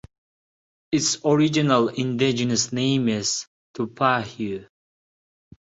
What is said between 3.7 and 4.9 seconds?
"Tupahue".